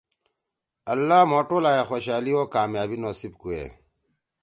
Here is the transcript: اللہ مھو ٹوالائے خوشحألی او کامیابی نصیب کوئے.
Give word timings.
اللہ 0.91 1.19
مھو 1.29 1.39
ٹوالائے 1.47 1.83
خوشحألی 1.89 2.31
او 2.37 2.43
کامیابی 2.55 2.97
نصیب 3.03 3.33
کوئے. 3.41 3.65